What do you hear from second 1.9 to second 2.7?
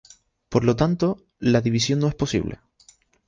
no es posible.